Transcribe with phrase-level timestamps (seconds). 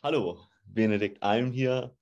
[0.00, 1.92] Hallo, Benedikt Alm hier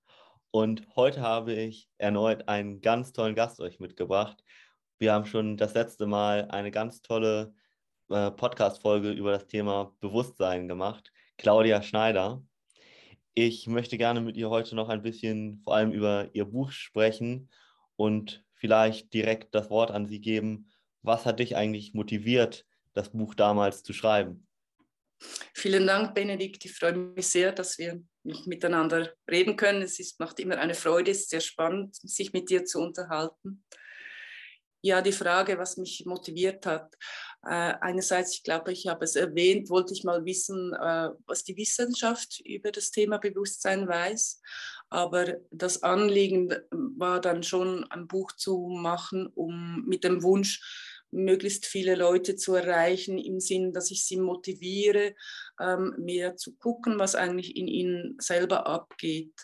[0.50, 4.45] und heute habe ich erneut einen ganz tollen Gast euch mitgebracht.
[4.99, 7.54] Wir haben schon das letzte Mal eine ganz tolle
[8.11, 11.11] äh, Podcast-Folge über das Thema Bewusstsein gemacht.
[11.38, 12.43] Claudia Schneider.
[13.32, 17.48] Ich möchte gerne mit ihr heute noch ein bisschen vor allem über ihr Buch sprechen
[17.96, 20.70] und vielleicht direkt das Wort an sie geben.
[21.00, 24.46] Was hat dich eigentlich motiviert, das Buch damals zu schreiben?
[25.54, 26.64] Vielen Dank, Benedikt.
[26.64, 29.82] Ich freue mich sehr, dass wir miteinander reden können.
[29.82, 33.65] Es ist, macht immer eine Freude, es ist sehr spannend, sich mit dir zu unterhalten.
[34.83, 36.95] Ja, die Frage, was mich motiviert hat.
[37.43, 41.57] Äh, einerseits, ich glaube, ich habe es erwähnt, wollte ich mal wissen, äh, was die
[41.57, 44.41] Wissenschaft über das Thema Bewusstsein weiß.
[44.91, 50.60] Aber das Anliegen war dann schon, ein Buch zu machen, um mit dem Wunsch,
[51.10, 55.15] möglichst viele Leute zu erreichen, im Sinn, dass ich sie motiviere,
[55.60, 59.34] ähm, mehr zu gucken, was eigentlich in ihnen selber abgeht.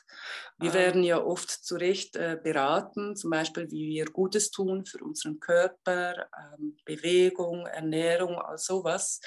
[0.58, 0.74] Wir ah.
[0.74, 5.40] werden ja oft zu Recht äh, beraten, zum Beispiel, wie wir Gutes tun für unseren
[5.40, 9.20] Körper, ähm, Bewegung, Ernährung, all sowas.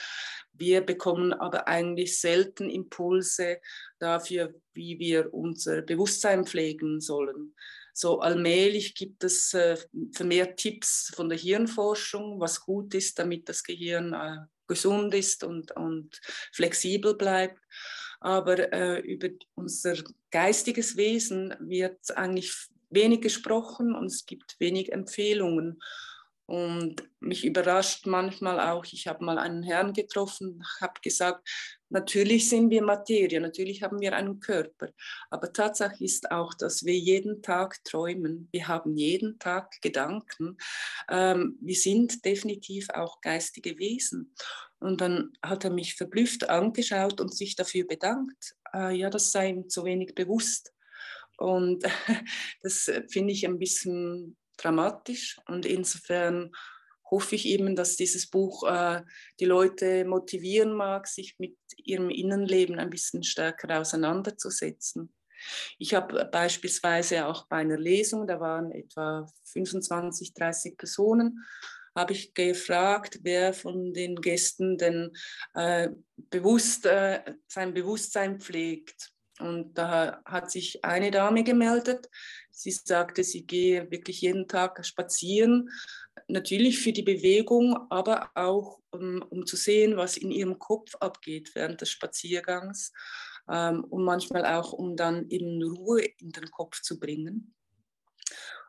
[0.53, 3.59] Wir bekommen aber eigentlich selten Impulse
[3.99, 7.55] dafür, wie wir unser Bewusstsein pflegen sollen.
[7.97, 9.77] So allmählich gibt es äh,
[10.11, 15.71] vermehrt Tipps von der Hirnforschung, was gut ist, damit das Gehirn äh, gesund ist und,
[15.77, 16.19] und
[16.51, 17.57] flexibel bleibt.
[18.19, 19.95] Aber äh, über unser
[20.29, 22.53] geistiges Wesen wird eigentlich
[22.89, 25.81] wenig gesprochen und es gibt wenig Empfehlungen.
[26.47, 31.47] Und mich überrascht manchmal auch, ich habe mal einen Herrn getroffen, habe gesagt,
[31.89, 34.89] natürlich sind wir Materie, natürlich haben wir einen Körper,
[35.29, 40.57] aber Tatsache ist auch, dass wir jeden Tag träumen, wir haben jeden Tag Gedanken,
[41.09, 44.33] ähm, wir sind definitiv auch geistige Wesen.
[44.79, 49.49] Und dann hat er mich verblüfft angeschaut und sich dafür bedankt, äh, ja, das sei
[49.49, 50.73] ihm zu wenig bewusst.
[51.37, 51.83] Und
[52.61, 55.37] das finde ich ein bisschen dramatisch.
[55.47, 56.51] Und insofern
[57.09, 59.01] hoffe ich eben, dass dieses Buch äh,
[59.39, 65.13] die Leute motivieren mag, sich mit ihrem Innenleben ein bisschen stärker auseinanderzusetzen.
[65.77, 71.45] Ich habe beispielsweise auch bei einer Lesung, da waren etwa 25, 30 Personen,
[71.95, 75.11] habe ich gefragt, wer von den Gästen denn
[75.53, 75.89] äh,
[76.29, 79.14] bewusst äh, sein Bewusstsein pflegt.
[79.39, 82.09] Und da hat sich eine Dame gemeldet.
[82.51, 85.69] Sie sagte, sie gehe wirklich jeden Tag spazieren,
[86.27, 91.53] natürlich für die Bewegung, aber auch um, um zu sehen, was in ihrem Kopf abgeht
[91.53, 92.93] während des Spaziergangs
[93.49, 97.53] ähm, und manchmal auch, um dann eben Ruhe in den Kopf zu bringen.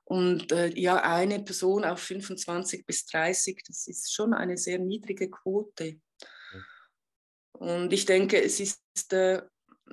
[0.05, 5.29] Und äh, ja, eine Person auf 25 bis 30, das ist schon eine sehr niedrige
[5.31, 6.01] Quote.
[7.53, 9.43] Und ich denke, es ist äh,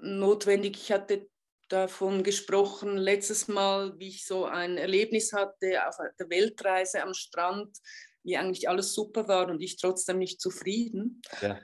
[0.02, 0.78] notwendig.
[0.78, 1.28] Ich hatte
[1.70, 7.78] davon gesprochen letztes Mal, wie ich so ein Erlebnis hatte auf der Weltreise am Strand,
[8.24, 11.22] wie eigentlich alles super war und ich trotzdem nicht zufrieden.
[11.42, 11.60] Ja.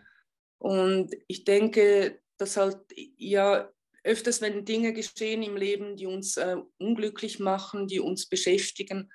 [0.58, 2.80] Und ich denke, dass halt
[3.18, 3.72] ja
[4.04, 9.12] öfters, wenn Dinge geschehen im Leben, die uns äh, unglücklich machen, die uns beschäftigen,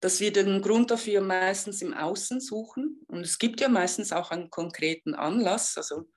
[0.00, 3.04] dass wir den Grund dafür meistens im Außen suchen.
[3.06, 5.76] Und es gibt ja meistens auch einen konkreten Anlass.
[5.76, 6.08] Also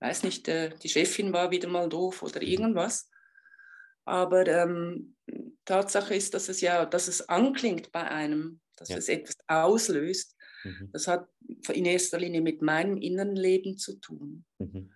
[0.00, 2.46] weiß nicht, äh, die Chefin war wieder mal doof oder mhm.
[2.46, 3.10] irgendwas.
[4.04, 5.16] Aber ähm,
[5.64, 8.98] Tatsache ist, dass es ja, dass es anklingt bei einem, dass ja.
[8.98, 10.36] es etwas auslöst.
[10.64, 10.90] Mhm.
[10.92, 11.28] Das hat
[11.72, 14.44] in erster Linie mit meinem inneren Leben zu tun.
[14.58, 14.90] Mhm.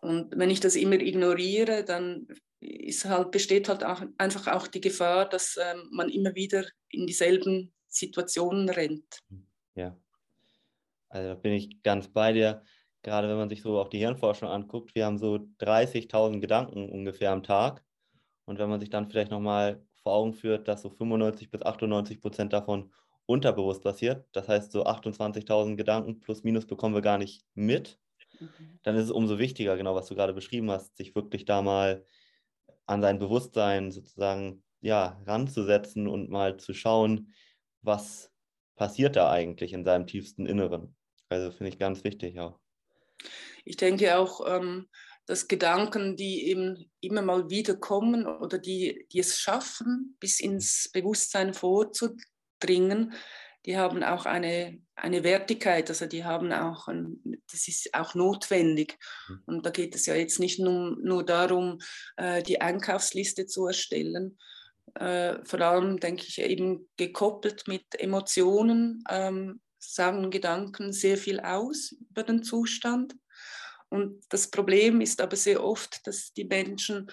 [0.00, 2.26] Und wenn ich das immer ignoriere, dann
[2.60, 7.06] ist halt, besteht halt auch einfach auch die Gefahr, dass ähm, man immer wieder in
[7.06, 9.20] dieselben Situationen rennt.
[9.74, 9.96] Ja,
[11.08, 12.62] also da bin ich ganz bei dir
[13.02, 17.32] gerade wenn man sich so auch die Hirnforschung anguckt, wir haben so 30.000 Gedanken ungefähr
[17.32, 17.84] am Tag.
[18.44, 22.20] Und wenn man sich dann vielleicht nochmal vor Augen führt, dass so 95 bis 98
[22.20, 22.92] Prozent davon
[23.26, 27.98] unterbewusst passiert, das heißt so 28.000 Gedanken plus minus bekommen wir gar nicht mit,
[28.40, 28.80] mhm.
[28.82, 32.04] dann ist es umso wichtiger, genau was du gerade beschrieben hast, sich wirklich da mal
[32.86, 37.32] an sein Bewusstsein sozusagen ja, ranzusetzen und mal zu schauen,
[37.82, 38.32] was
[38.74, 40.96] passiert da eigentlich in seinem tiefsten Inneren.
[41.28, 42.58] Also finde ich ganz wichtig auch.
[43.64, 44.88] Ich denke auch, ähm,
[45.26, 50.90] dass Gedanken, die eben immer mal wieder kommen oder die, die es schaffen, bis ins
[50.92, 53.14] Bewusstsein vorzudringen,
[53.66, 57.20] die haben auch eine, eine Wertigkeit, also die haben auch, ein,
[57.50, 58.98] das ist auch notwendig.
[59.28, 59.42] Mhm.
[59.46, 61.78] Und da geht es ja jetzt nicht nur, nur darum,
[62.16, 64.38] äh, die Einkaufsliste zu erstellen,
[64.94, 71.92] äh, vor allem denke ich eben gekoppelt mit Emotionen, ähm, sagen Gedanken sehr viel aus
[72.10, 73.16] über den Zustand.
[73.88, 77.10] Und das Problem ist aber sehr oft, dass die Menschen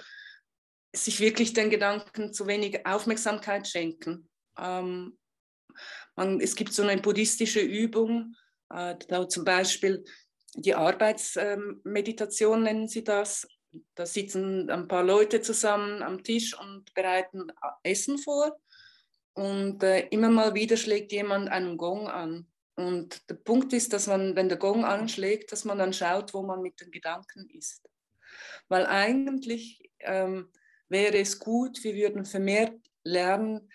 [0.95, 4.29] sich wirklich den Gedanken zu wenig Aufmerksamkeit schenken.
[4.59, 5.17] Ähm,
[6.15, 8.35] man, es gibt so eine buddhistische Übung,
[8.69, 10.03] äh, da zum Beispiel
[10.55, 13.47] die Arbeitsmeditation nennen sie das.
[13.95, 17.51] Da sitzen ein paar Leute zusammen am Tisch und bereiten
[17.83, 18.57] Essen vor.
[19.33, 22.47] Und äh, immer mal wieder schlägt jemand einen Gong an.
[22.77, 26.43] Und der Punkt ist, dass man, wenn der Gong anschlägt, dass man dann schaut, wo
[26.43, 27.81] man mit den Gedanken ist.
[28.69, 30.51] Weil eigentlich ähm,
[30.87, 33.69] wäre es gut, wir würden vermehrt lernen,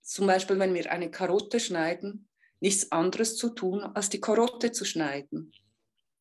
[0.00, 2.28] zum Beispiel, wenn wir eine Karotte schneiden,
[2.60, 5.52] nichts anderes zu tun, als die Karotte zu schneiden.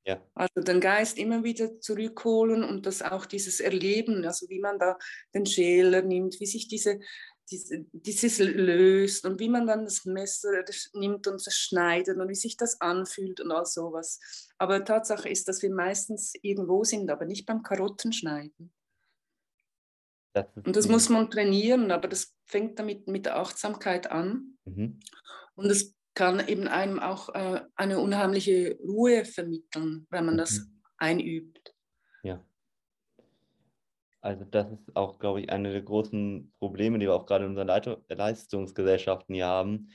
[0.05, 0.21] Ja.
[0.35, 4.97] Also den Geist immer wieder zurückholen und das auch dieses Erleben, also wie man da
[5.33, 7.05] den Schäler nimmt, wie sich diese, diese,
[7.49, 10.63] dieses löst und wie man dann das Messer
[10.93, 14.19] nimmt und das schneidet und wie sich das anfühlt und all sowas.
[14.57, 18.73] Aber Tatsache ist, dass wir meistens irgendwo sind, aber nicht beim Karottenschneiden.
[20.33, 24.57] Das und das muss man trainieren, aber das fängt damit mit der Achtsamkeit an.
[24.65, 24.99] Mhm.
[25.55, 30.81] Und es kann eben einem auch äh, eine unheimliche Ruhe vermitteln, wenn man das mhm.
[30.97, 31.75] einübt.
[32.23, 32.43] Ja.
[34.25, 37.51] Also das ist auch, glaube ich, eine der großen Probleme, die wir auch gerade in
[37.51, 39.89] unseren Leit Leistungsgesellschaften hier haben,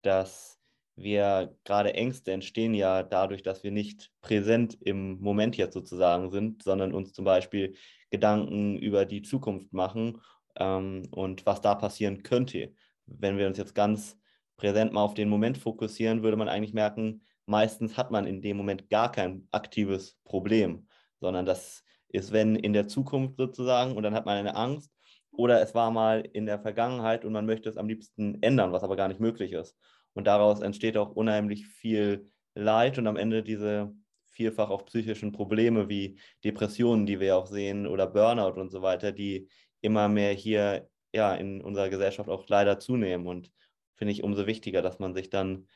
[0.00, 0.58] dass
[0.96, 6.62] wir gerade Ängste entstehen ja dadurch, dass wir nicht präsent im Moment jetzt sozusagen sind,
[6.62, 7.74] sondern uns zum Beispiel
[8.08, 10.22] Gedanken über die Zukunft machen
[10.56, 12.72] ähm, und was da passieren könnte.
[13.04, 14.16] Wenn wir uns jetzt ganz
[14.56, 18.56] präsent mal auf den Moment fokussieren, würde man eigentlich merken, meistens hat man in dem
[18.56, 20.88] Moment gar kein aktives Problem,
[21.20, 24.90] sondern das ist, wenn in der Zukunft sozusagen und dann hat man eine Angst
[25.30, 28.82] oder es war mal in der Vergangenheit und man möchte es am liebsten ändern, was
[28.82, 29.76] aber gar nicht möglich ist.
[30.14, 33.94] Und daraus entsteht auch unheimlich viel Leid und am Ende diese
[34.38, 39.12] vielfach auch psychischen Probleme wie Depressionen, die wir auch sehen, oder Burnout und so weiter,
[39.12, 39.48] die
[39.80, 43.26] immer mehr hier ja, in unserer Gesellschaft auch leider zunehmen.
[43.26, 43.50] Und
[43.94, 45.66] finde ich umso wichtiger, dass man sich dann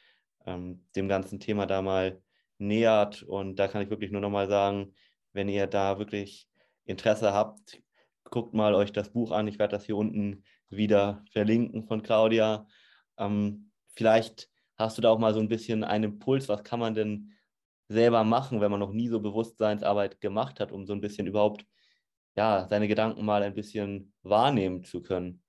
[0.46, 2.22] ähm, dem ganzen Thema da mal
[2.58, 3.22] nähert.
[3.22, 4.94] Und da kann ich wirklich nur nochmal sagen,
[5.32, 6.48] wenn ihr da wirklich
[6.84, 7.82] Interesse habt,
[8.24, 9.48] guckt mal euch das Buch an.
[9.48, 12.66] Ich werde das hier unten wieder verlinken von Claudia.
[13.18, 16.94] Ähm, vielleicht hast du da auch mal so ein bisschen einen Impuls, was kann man
[16.94, 17.32] denn
[17.88, 21.66] selber machen, wenn man noch nie so Bewusstseinsarbeit gemacht hat, um so ein bisschen überhaupt
[22.34, 25.41] ja, seine Gedanken mal ein bisschen wahrnehmen zu können?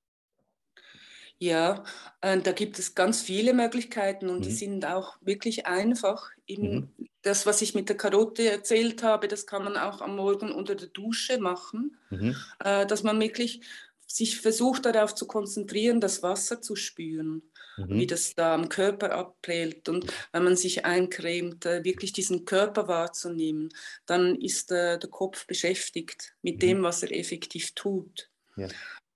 [1.43, 1.83] Ja,
[2.21, 4.41] äh, da gibt es ganz viele Möglichkeiten und mhm.
[4.43, 6.29] die sind auch wirklich einfach.
[6.47, 6.89] Mhm.
[7.21, 10.75] das, was ich mit der Karotte erzählt habe, das kann man auch am Morgen unter
[10.75, 12.35] der Dusche machen, mhm.
[12.63, 13.61] äh, dass man wirklich
[14.07, 17.41] sich versucht darauf zu konzentrieren, das Wasser zu spüren
[17.77, 17.99] mhm.
[17.99, 19.89] wie das da am Körper abprellt.
[19.89, 23.69] Und wenn man sich eincremt, äh, wirklich diesen Körper wahrzunehmen,
[24.05, 26.59] dann ist der Kopf beschäftigt mit mhm.
[26.59, 28.29] dem, was er effektiv tut.
[28.55, 28.67] Ja.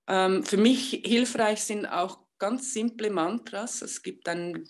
[0.07, 3.81] Ähm, für mich hilfreich sind auch ganz simple Mantras.
[3.81, 4.69] Es gibt ein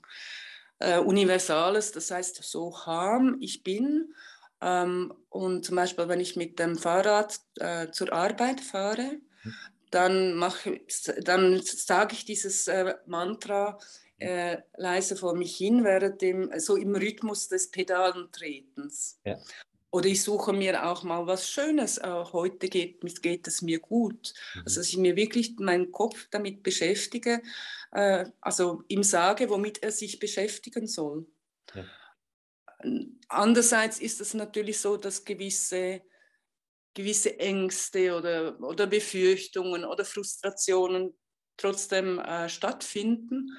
[0.80, 4.14] äh, universales, das heißt so harm, ich bin.
[4.62, 9.54] Ähm, und zum Beispiel, wenn ich mit dem Fahrrad äh, zur Arbeit fahre, mhm
[9.92, 10.82] dann, mache,
[11.22, 13.80] dann sage ich dieses äh, Mantra
[14.20, 19.20] äh, leise vor mich hin, während dem, so im Rhythmus des Pedalentretens.
[19.24, 19.38] Ja.
[19.90, 21.98] Oder ich suche mir auch mal was Schönes.
[21.98, 24.34] Äh, heute geht, geht es mir gut.
[24.56, 24.62] Mhm.
[24.66, 27.42] Also, dass ich mir wirklich meinen Kopf damit beschäftige,
[27.92, 31.26] äh, also ihm sage, womit er sich beschäftigen soll.
[31.74, 31.86] Ja.
[33.28, 36.02] Andererseits ist es natürlich so, dass gewisse
[36.98, 41.16] gewisse Ängste oder, oder Befürchtungen oder Frustrationen
[41.56, 43.56] trotzdem äh, stattfinden.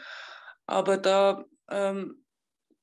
[0.66, 2.24] Aber da ähm,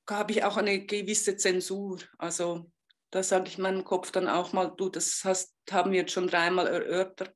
[0.10, 2.00] habe ich auch eine gewisse Zensur.
[2.18, 2.72] Also
[3.12, 6.28] da sage ich meinem Kopf dann auch mal, du, das hast, haben wir jetzt schon
[6.28, 7.34] dreimal erörtert.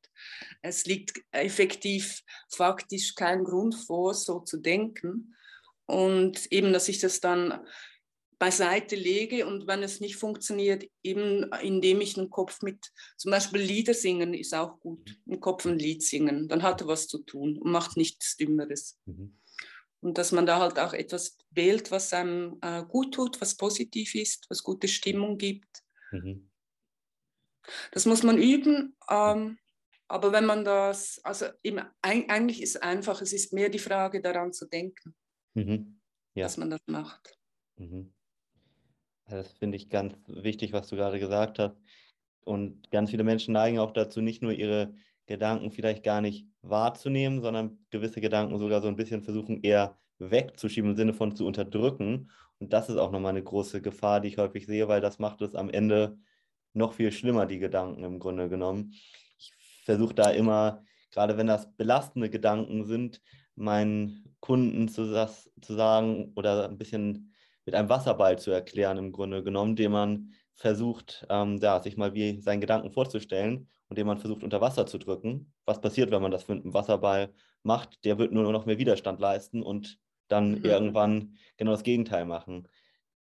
[0.61, 5.35] Es liegt effektiv faktisch kein Grund vor, so zu denken.
[5.85, 7.65] Und eben, dass ich das dann
[8.39, 13.61] beiseite lege und wenn es nicht funktioniert, eben indem ich den Kopf mit, zum Beispiel
[13.61, 17.19] Lieder singen ist auch gut, im Kopf ein Lied singen, dann hat er was zu
[17.19, 18.97] tun und macht nichts Dümmeres.
[19.05, 19.37] Mhm.
[20.01, 24.15] Und dass man da halt auch etwas wählt, was einem äh, gut tut, was positiv
[24.15, 25.83] ist, was gute Stimmung gibt.
[26.11, 26.49] Mhm.
[27.91, 29.57] Das muss man üben, ähm,
[30.07, 34.21] aber wenn man das, also eben, eigentlich ist es einfach, es ist mehr die Frage
[34.21, 35.13] daran zu denken,
[35.53, 35.99] mhm.
[36.33, 36.45] ja.
[36.45, 37.37] dass man das macht.
[37.75, 38.11] Mhm.
[39.27, 41.75] Das finde ich ganz wichtig, was du gerade gesagt hast.
[42.43, 44.95] Und ganz viele Menschen neigen auch dazu, nicht nur ihre
[45.29, 50.91] Gedanken vielleicht gar nicht wahrzunehmen, sondern gewisse Gedanken sogar so ein bisschen versuchen, eher wegzuschieben
[50.91, 52.31] im Sinne von zu unterdrücken.
[52.57, 55.41] Und das ist auch nochmal eine große Gefahr, die ich häufig sehe, weil das macht
[55.41, 56.17] es am Ende
[56.73, 58.93] noch viel schlimmer, die Gedanken im Grunde genommen.
[59.37, 59.53] Ich
[59.85, 63.21] versuche da immer, gerade wenn das belastende Gedanken sind,
[63.55, 67.33] meinen Kunden zu, das, zu sagen oder ein bisschen
[67.65, 72.15] mit einem Wasserball zu erklären, im Grunde genommen, den man versucht, ähm, ja, sich mal
[72.15, 75.51] wie seinen Gedanken vorzustellen und den man versucht unter Wasser zu drücken.
[75.65, 78.05] Was passiert, wenn man das mit einem Wasserball macht?
[78.05, 80.65] Der wird nur noch mehr Widerstand leisten und dann mhm.
[80.65, 82.67] irgendwann genau das Gegenteil machen.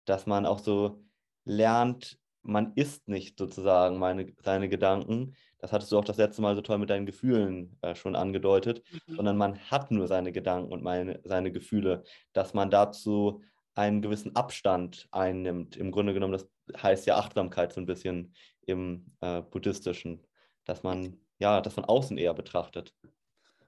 [0.04, 1.02] Dass man auch so
[1.44, 5.34] lernt, man ist nicht sozusagen meine, seine Gedanken.
[5.58, 8.82] Das hattest du auch das letzte Mal so toll mit deinen Gefühlen äh, schon angedeutet,
[9.06, 9.16] mhm.
[9.16, 13.42] sondern man hat nur seine Gedanken und meine, seine Gefühle, dass man dazu
[13.74, 15.76] einen gewissen Abstand einnimmt.
[15.76, 16.48] Im Grunde genommen, das
[16.82, 18.34] heißt ja Achtsamkeit so ein bisschen
[18.66, 20.26] im äh, buddhistischen,
[20.68, 22.94] dass man ja das von außen eher betrachtet.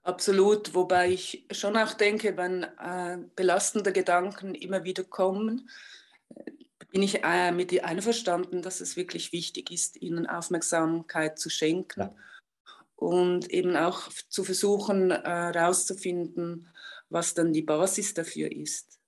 [0.02, 5.68] Absolut, wobei ich schon auch denke, wenn äh, belastende Gedanken immer wieder kommen,
[6.90, 12.00] bin ich äh, mit dir einverstanden, dass es wirklich wichtig ist, ihnen Aufmerksamkeit zu schenken
[12.00, 12.14] ja.
[12.96, 16.78] und eben auch zu versuchen herauszufinden, äh,
[17.10, 18.98] was dann die Basis dafür ist.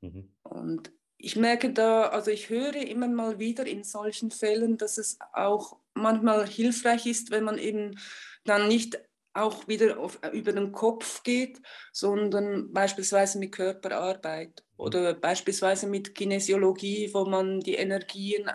[0.00, 0.32] Mhm.
[0.42, 5.18] Und ich merke da, also ich höre immer mal wieder in solchen Fällen, dass es
[5.32, 7.98] auch manchmal hilfreich ist, wenn man eben
[8.44, 8.98] dann nicht
[9.34, 11.60] auch wieder auf, über den Kopf geht,
[11.92, 18.48] sondern beispielsweise mit Körperarbeit oder beispielsweise mit Kinesiologie, wo man die Energien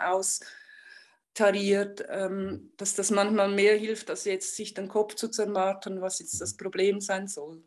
[1.34, 6.20] austariert, ähm, dass das manchmal mehr hilft, als jetzt sich den Kopf zu zermartern, was
[6.20, 6.58] jetzt das.
[6.58, 7.64] Problem sein soll.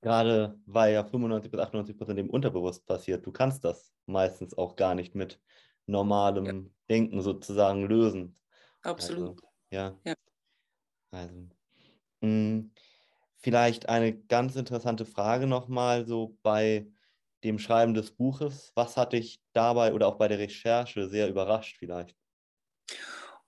[0.00, 3.26] Gerade weil ja 95 bis 98 Prozent im Unterbewusst passiert.
[3.26, 5.40] Du kannst das meistens auch gar nicht mit
[5.86, 6.70] normalem ja.
[6.88, 8.36] Denken sozusagen lösen.
[8.82, 9.28] Absolut.
[9.28, 9.98] Also, ja.
[10.04, 10.14] ja.
[11.10, 11.34] Also,
[12.20, 12.72] mh, hm,
[13.38, 16.86] vielleicht eine ganz interessante Frage nochmal so bei
[17.44, 18.72] dem Schreiben des Buches.
[18.74, 22.16] Was hat dich dabei oder auch bei der Recherche sehr überrascht vielleicht?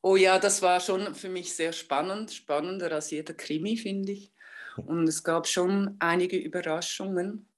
[0.02, 4.32] Oh ja, das war schon für mich sehr spannend, spannender als jeder Krimi, finde ich.
[4.86, 7.48] Und es gab schon einige Überraschungen.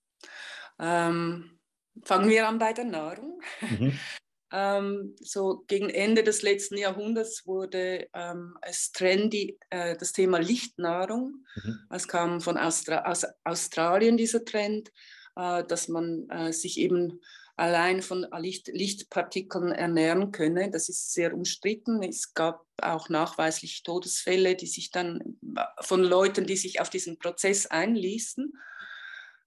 [0.78, 1.58] Ähm,
[2.02, 3.40] fangen wir an bei der Nahrung.
[3.60, 3.98] Mhm.
[4.52, 11.44] ähm, so gegen Ende des letzten Jahrhunderts wurde ähm, es trendy, äh, das Thema Lichtnahrung.
[11.54, 11.80] Mhm.
[11.90, 14.90] Es kam von Austra aus Australien dieser Trend,
[15.36, 17.20] äh, dass man äh, sich eben
[17.56, 20.70] allein von Licht, Lichtpartikeln ernähren könne.
[20.70, 22.02] Das ist sehr umstritten.
[22.02, 25.38] Es gab auch nachweislich Todesfälle, die sich dann
[25.80, 28.52] von Leuten, die sich auf diesen Prozess einließen.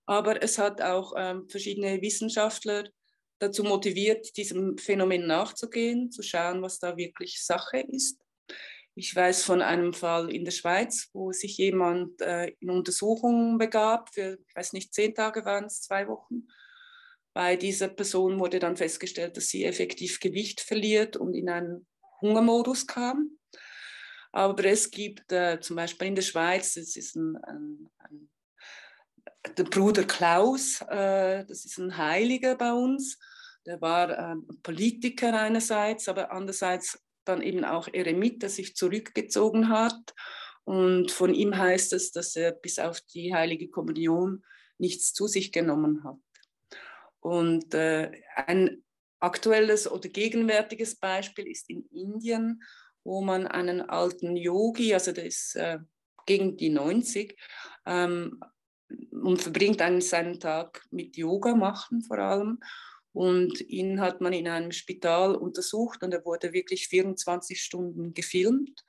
[0.05, 2.85] Aber es hat auch ähm, verschiedene Wissenschaftler
[3.39, 8.19] dazu motiviert, diesem Phänomen nachzugehen, zu schauen, was da wirklich Sache ist.
[8.97, 14.13] Ich weiß von einem Fall in der Schweiz, wo sich jemand äh, in Untersuchungen begab,
[14.13, 16.47] für, ich weiß nicht, zehn Tage waren es, zwei Wochen,
[17.33, 21.85] bei dieser Person wurde dann festgestellt, dass sie effektiv Gewicht verliert und in einen
[22.21, 23.37] Hungermodus kam.
[24.35, 28.29] Aber es gibt äh, zum Beispiel in der Schweiz, das ist ein, ein, ein
[29.57, 33.17] der Bruder Klaus, äh, das ist ein Heiliger bei uns.
[33.65, 40.13] Der war äh, Politiker einerseits, aber andererseits dann eben auch Eremit, der sich zurückgezogen hat.
[40.65, 44.43] Und von ihm heißt es, dass er bis auf die heilige Kommunion
[44.77, 46.17] nichts zu sich genommen hat.
[47.21, 48.83] Und äh, ein
[49.21, 52.61] aktuelles oder gegenwärtiges Beispiel ist in Indien,
[53.05, 55.79] wo man einen alten Yogi, also der ist äh,
[56.25, 57.39] gegen die 90,
[57.85, 58.41] ähm,
[59.11, 62.59] und verbringt eigentlich seinen Tag mit Yoga machen vor allem.
[63.13, 68.83] Und ihn hat man in einem Spital untersucht und er wurde wirklich 24 Stunden gefilmt.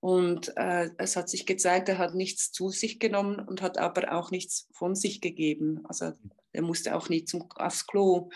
[0.00, 4.12] Und äh, es hat sich gezeigt, er hat nichts zu sich genommen und hat aber
[4.12, 5.80] auch nichts von sich gegeben.
[5.84, 6.12] Also
[6.52, 8.30] der musste auch nie zum, aufs Klo.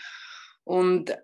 [0.63, 1.15] Und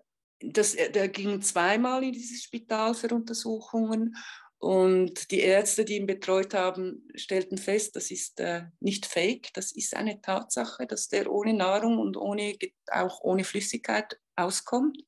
[0.43, 4.15] das, der ging zweimal in dieses Spital für Untersuchungen.
[4.57, 9.73] Und die Ärzte, die ihn betreut haben, stellten fest, das ist äh, nicht fake, das
[9.73, 12.55] ist eine Tatsache, dass der ohne Nahrung und ohne,
[12.89, 15.03] auch ohne Flüssigkeit auskommt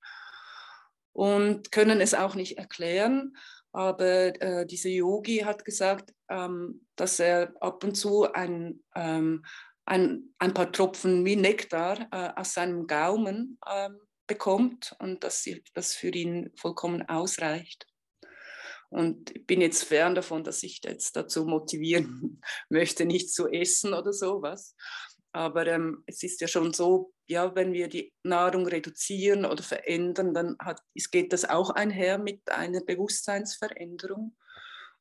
[1.13, 3.37] und können es auch nicht erklären.
[3.71, 9.45] Aber äh, dieser Yogi hat gesagt, ähm, dass er ab und zu ein, ähm,
[9.85, 13.89] ein, ein paar Tropfen wie Nektar äh, aus seinem Gaumen äh,
[14.27, 17.87] bekommt und dass das für ihn vollkommen ausreicht.
[18.89, 23.93] Und ich bin jetzt fern davon, dass ich jetzt dazu motivieren möchte, nicht zu essen
[23.93, 24.75] oder sowas.
[25.31, 30.33] Aber ähm, es ist ja schon so, ja, wenn wir die Nahrung reduzieren oder verändern,
[30.33, 34.33] dann hat, geht das auch einher mit einer Bewusstseinsveränderung.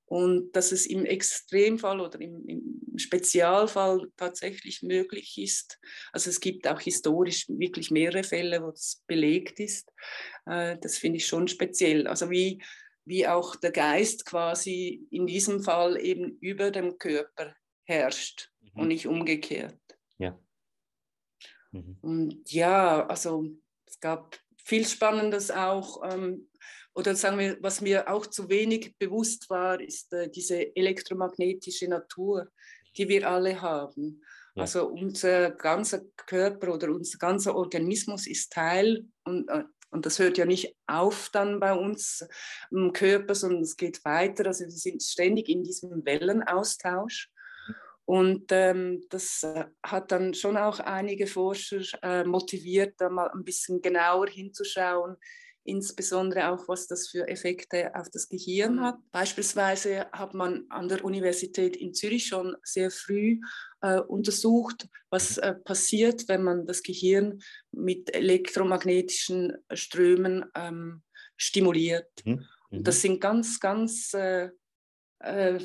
[0.06, 5.80] Und dass es im Extremfall oder im, im, Spezialfall tatsächlich möglich ist.
[6.12, 9.90] Also es gibt auch historisch wirklich mehrere Fälle, wo es belegt ist.
[10.46, 12.06] Äh, das finde ich schon speziell.
[12.06, 12.62] Also wie,
[13.04, 18.82] wie auch der Geist quasi in diesem Fall eben über dem Körper herrscht mhm.
[18.82, 19.80] und nicht umgekehrt.
[20.18, 20.38] Ja.
[21.72, 21.98] Mhm.
[22.00, 23.44] Und ja, also
[23.86, 26.00] es gab viel Spannendes auch.
[26.10, 26.48] Ähm,
[26.94, 32.48] oder sagen wir, was mir auch zu wenig bewusst war, ist äh, diese elektromagnetische Natur,
[32.96, 34.22] die wir alle haben.
[34.54, 34.62] Ja.
[34.62, 40.38] Also unser ganzer Körper oder unser ganzer Organismus ist Teil und, äh, und das hört
[40.38, 42.26] ja nicht auf dann bei uns
[42.72, 44.46] im Körper, sondern es geht weiter.
[44.46, 47.30] Also wir sind ständig in diesem Wellenaustausch.
[48.04, 53.44] Und ähm, das äh, hat dann schon auch einige Forscher äh, motiviert, da mal ein
[53.44, 55.16] bisschen genauer hinzuschauen,
[55.64, 58.96] insbesondere auch, was das für Effekte auf das Gehirn hat.
[59.10, 63.40] Beispielsweise hat man an der Universität in Zürich schon sehr früh
[63.80, 67.40] äh, untersucht, was äh, passiert, wenn man das Gehirn
[67.72, 71.02] mit elektromagnetischen Strömen ähm,
[71.36, 72.10] stimuliert.
[72.24, 72.44] Mhm.
[72.70, 72.84] Mhm.
[72.84, 74.50] Das sind ganz, ganz äh,
[75.20, 75.58] äh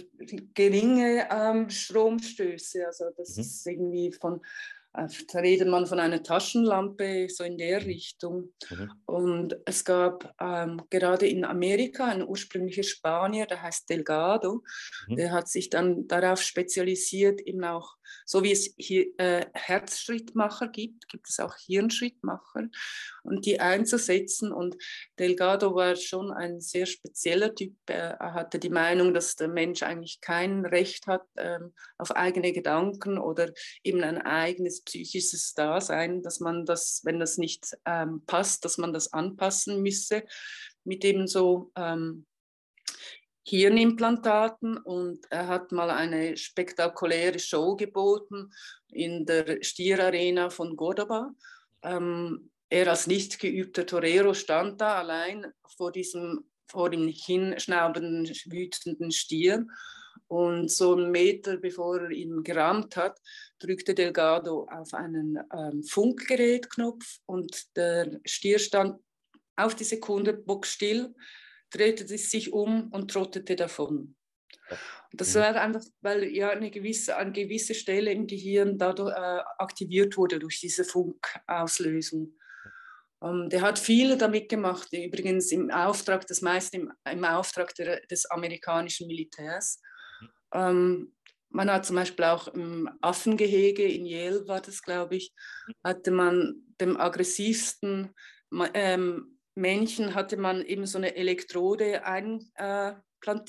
[0.53, 2.85] geringe ähm, Stromstöße.
[2.85, 3.41] Also das mhm.
[3.41, 4.41] ist irgendwie von
[4.93, 7.79] da redet man von einer Taschenlampe, so in der.
[7.85, 8.53] Richtung.
[8.69, 8.91] Mhm.
[9.05, 14.63] Und es gab ähm, gerade in Amerika einen ursprünglichen Spanier, der heißt Delgado,
[15.07, 15.15] mhm.
[15.15, 21.07] der hat sich dann darauf spezialisiert, eben auch, so wie es hier äh, Herzschrittmacher gibt,
[21.09, 22.67] gibt es auch Hirnschrittmacher
[23.29, 24.51] und die einzusetzen.
[24.51, 24.75] Und
[25.17, 27.75] Delgado war schon ein sehr spezieller Typ.
[27.85, 33.17] Er hatte die Meinung, dass der Mensch eigentlich kein Recht hat ähm, auf eigene Gedanken
[33.17, 38.77] oder eben ein eigenes psychisches Dasein, dass man das, wenn das nicht ähm, passt, dass
[38.77, 40.23] man das anpassen müsse
[40.83, 42.25] mit eben so ähm,
[43.49, 48.51] Hirnimplantaten und er hat mal eine spektakuläre Show geboten
[48.89, 51.33] in der Stierarena von Gordoba.
[51.81, 55.47] Ähm, er als nicht geübter Torero stand da allein
[55.77, 59.65] vor diesem vor dem hinschnaubenden, wütenden Stier
[60.27, 63.19] und so einen Meter bevor er ihn gerammt hat,
[63.57, 69.01] drückte Delgado auf einen ähm, Funkgerätknopf und der Stier stand
[69.55, 71.13] auf die Sekunde bockstill,
[71.71, 74.15] drehte sich um und trottete davon.
[75.11, 79.41] Und das war einfach, weil ja eine gewisse, eine gewisse Stelle im Gehirn dadurch äh,
[79.57, 82.35] aktiviert wurde durch diese Funkauslösung.
[83.23, 88.01] Ähm, der hat viel damit gemacht, übrigens im Auftrag, das meiste im, im Auftrag der,
[88.07, 89.81] des amerikanischen Militärs.
[90.53, 91.13] Ähm,
[91.49, 95.33] man hat zum Beispiel auch im Affengehege in Yale, war das, glaube ich,
[95.83, 98.13] hatte man dem aggressivsten
[98.73, 102.93] ähm, Männchen hatte man eben so eine Elektrode ein, äh,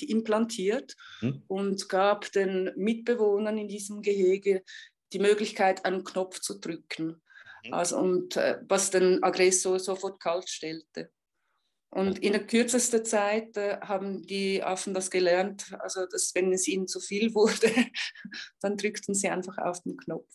[0.01, 1.43] implantiert mhm.
[1.47, 4.65] und gab den Mitbewohnern in diesem Gehege
[5.13, 7.23] die Möglichkeit, einen Knopf zu drücken.
[7.65, 7.75] Mhm.
[7.75, 11.11] Also, und äh, was den Aggressor sofort kalt stellte.
[11.93, 16.69] Und in der kürzesten Zeit äh, haben die Affen das gelernt, also dass wenn es
[16.69, 17.73] ihnen zu viel wurde,
[18.61, 20.29] dann drückten sie einfach auf den Knopf.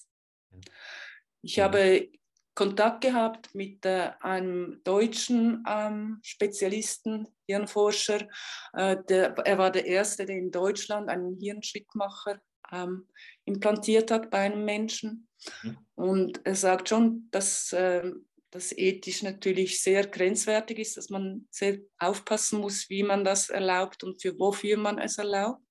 [1.42, 2.10] Ich habe
[2.56, 8.28] Kontakt gehabt mit äh, einem deutschen ähm, Spezialisten, Hirnforscher.
[8.74, 13.10] Äh, der, er war der Erste, der in Deutschland einen Hirnschrittmacher ähm,
[13.44, 15.25] implantiert hat bei einem Menschen.
[15.64, 15.78] Mhm.
[15.96, 21.80] Und er sagt schon, dass ähm, das ethisch natürlich sehr grenzwertig ist, dass man sehr
[22.00, 25.62] aufpassen muss, wie man das erlaubt und für wofür man es erlaubt.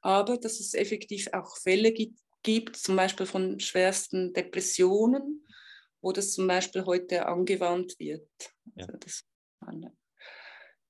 [0.00, 5.46] Aber dass es effektiv auch Fälle gibt, gibt zum Beispiel von schwersten Depressionen,
[6.00, 8.28] wo das zum Beispiel heute angewandt wird.
[8.74, 8.86] Ja.
[8.86, 9.24] Also das,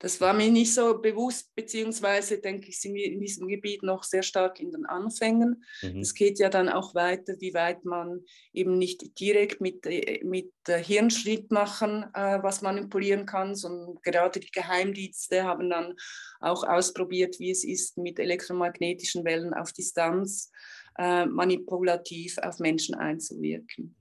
[0.05, 4.03] das war mir nicht so bewusst, beziehungsweise denke ich, sind wir in diesem Gebiet noch
[4.03, 5.65] sehr stark in den Anfängen.
[5.81, 6.01] Mhm.
[6.01, 8.21] Es geht ja dann auch weiter, wie weit man
[8.53, 9.87] eben nicht direkt mit,
[10.23, 15.95] mit Hirnschrittmachern äh, was manipulieren kann, sondern gerade die Geheimdienste haben dann
[16.39, 20.53] auch ausprobiert, wie es ist, mit elektromagnetischen Wellen auf Distanz
[20.99, 23.97] äh, manipulativ auf Menschen einzuwirken.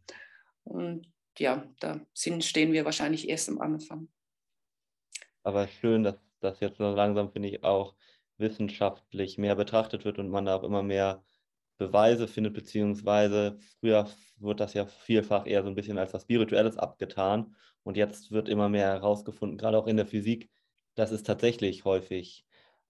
[0.66, 4.10] Und ja, da sind, stehen wir wahrscheinlich erst am Anfang
[5.44, 7.96] aber schön, dass das jetzt so langsam, finde ich, auch
[8.38, 11.24] wissenschaftlich mehr betrachtet wird und man da auch immer mehr
[11.78, 16.78] Beweise findet, beziehungsweise früher wird das ja vielfach eher so ein bisschen als was Spirituelles
[16.78, 20.50] abgetan und jetzt wird immer mehr herausgefunden, gerade auch in der Physik,
[20.96, 22.46] dass es tatsächlich häufig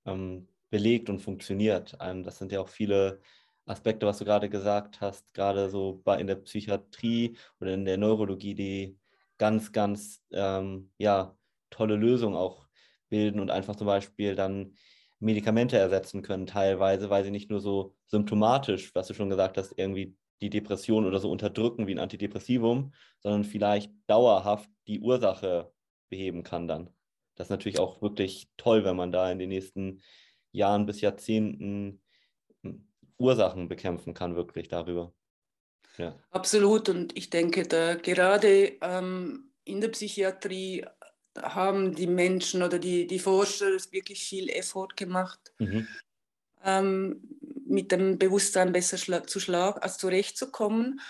[0.05, 1.97] ähm, belegt und funktioniert.
[2.01, 3.21] Ähm, das sind ja auch viele
[3.65, 7.97] Aspekte, was du gerade gesagt hast, gerade so bei, in der Psychiatrie oder in der
[7.97, 8.99] Neurologie, die
[9.37, 11.37] ganz, ganz ähm, ja,
[11.73, 12.67] tolle Lösungen auch
[13.09, 14.75] bilden und einfach zum Beispiel dann
[15.19, 19.73] Medikamente ersetzen können, teilweise, weil sie nicht nur so symptomatisch, was du schon gesagt hast,
[19.77, 25.71] irgendwie die Depression oder so unterdrücken wie ein Antidepressivum, sondern vielleicht dauerhaft die Ursache
[26.09, 26.89] beheben kann dann.
[27.35, 30.01] Das ist natürlich auch wirklich toll, wenn man da in den nächsten
[30.51, 32.01] Jahren bis Jahrzehnten
[32.63, 35.13] hm, Ursachen bekämpfen kann, wirklich darüber.
[35.97, 36.19] Ja.
[36.31, 36.89] Absolut.
[36.89, 40.85] Und ich denke, da gerade ähm, in der Psychiatrie
[41.41, 45.87] haben die Menschen oder die, die Forscher wirklich viel Effort gemacht, mhm.
[46.63, 47.21] ähm,
[47.65, 51.01] mit dem Bewusstsein besser schla zu Schlag, also zurechtzukommen.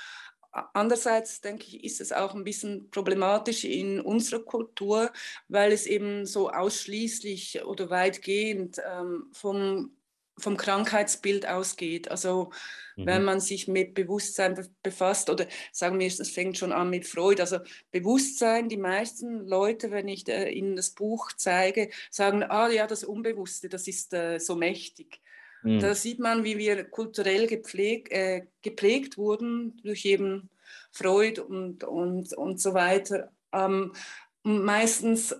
[0.52, 5.12] Andererseits denke ich, ist es auch ein bisschen problematisch in unserer Kultur,
[5.48, 9.92] weil es eben so ausschließlich oder weitgehend ähm, vom
[10.38, 12.10] vom Krankheitsbild ausgeht.
[12.10, 12.52] Also
[12.96, 13.06] mhm.
[13.06, 17.40] wenn man sich mit Bewusstsein befasst oder sagen wir, es fängt schon an mit Freud.
[17.40, 17.60] Also
[17.92, 23.04] Bewusstsein, die meisten Leute, wenn ich äh, ihnen das Buch zeige, sagen, ah ja, das
[23.04, 25.22] Unbewusste, das ist äh, so mächtig.
[25.64, 25.80] Mhm.
[25.80, 30.50] Da sieht man, wie wir kulturell gepflegt, äh, geprägt wurden durch eben
[30.92, 33.32] Freud und, und, und so weiter.
[33.52, 33.94] Ähm,
[34.44, 35.36] meistens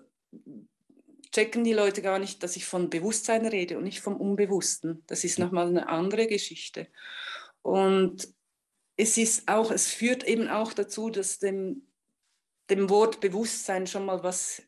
[1.34, 5.04] checken die Leute gar nicht, dass ich von Bewusstsein rede und nicht vom Unbewussten.
[5.08, 6.88] Das ist nochmal eine andere Geschichte.
[7.64, 8.28] Und
[8.96, 11.88] es ist auch, es führt eben auch dazu, dass dem,
[12.70, 14.62] dem Wort Bewusstsein schon mal was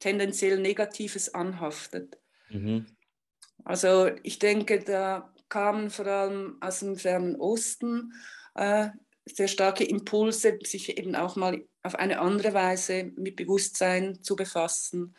[0.00, 2.18] tendenziell Negatives anhaftet.
[2.50, 2.86] Mhm.
[3.64, 8.12] Also ich denke, da kamen vor allem aus dem Fernen Osten
[8.54, 8.88] äh,
[9.24, 15.14] sehr starke Impulse, sich eben auch mal auf eine andere Weise mit Bewusstsein zu befassen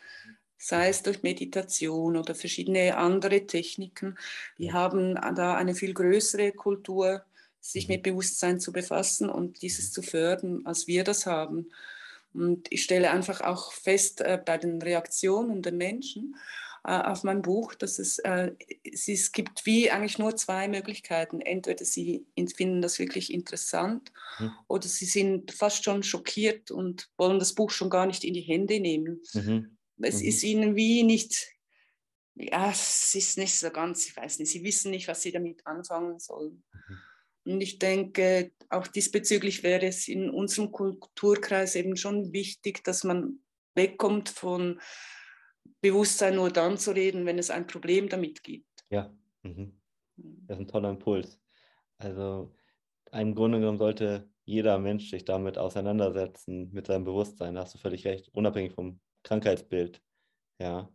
[0.60, 4.18] sei es durch Meditation oder verschiedene andere Techniken.
[4.58, 7.24] Die haben da eine viel größere Kultur,
[7.60, 7.94] sich mhm.
[7.94, 11.70] mit Bewusstsein zu befassen und dieses zu fördern, als wir das haben.
[12.34, 16.36] Und ich stelle einfach auch fest äh, bei den Reaktionen der Menschen
[16.84, 18.52] äh, auf mein Buch, dass es, äh,
[18.84, 21.40] es gibt wie eigentlich nur zwei Möglichkeiten.
[21.40, 24.52] Entweder sie finden das wirklich interessant mhm.
[24.68, 28.42] oder sie sind fast schon schockiert und wollen das Buch schon gar nicht in die
[28.42, 29.22] Hände nehmen.
[29.32, 29.78] Mhm.
[30.02, 30.28] Es mhm.
[30.28, 31.48] ist ihnen wie nicht,
[32.34, 35.66] ja, es ist nicht so ganz, ich weiß nicht, sie wissen nicht, was sie damit
[35.66, 36.62] anfangen sollen.
[36.72, 36.98] Mhm.
[37.52, 43.40] Und ich denke, auch diesbezüglich wäre es in unserem Kulturkreis eben schon wichtig, dass man
[43.74, 44.80] wegkommt von
[45.80, 48.84] Bewusstsein nur dann zu reden, wenn es ein Problem damit gibt.
[48.90, 49.80] Ja, mhm.
[50.16, 50.46] mhm.
[50.46, 51.40] das ist ein toller Impuls.
[51.98, 52.54] Also
[53.12, 57.54] im Grunde genommen sollte jeder Mensch sich damit auseinandersetzen, mit seinem Bewusstsein.
[57.54, 60.00] Da hast du völlig recht, unabhängig vom Krankheitsbild.
[60.58, 60.88] Ja.